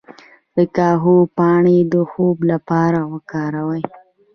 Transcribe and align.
د 0.55 0.57
کاهو 0.77 1.15
پاڼې 1.37 1.77
د 1.93 1.95
خوب 2.09 2.37
لپاره 2.51 2.99
وکاروئ 3.13 3.83